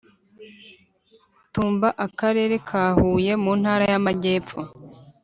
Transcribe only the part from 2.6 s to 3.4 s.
ka Huye